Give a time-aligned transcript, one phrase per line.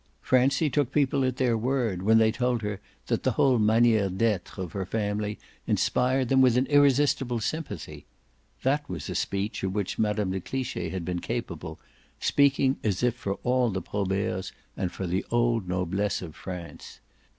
[0.19, 4.63] Francie took people at their word when they told her that the whole maniere d'etre
[4.63, 8.07] of her family inspired them with an irresistible sympathy:
[8.63, 10.31] that was a speech of which Mme.
[10.31, 11.79] de Cliche had been capable,
[12.19, 16.99] speaking as if for all the Proberts and for the old noblesse of France.